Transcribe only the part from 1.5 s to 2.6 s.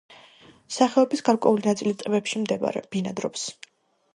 ნაწილი ტბებში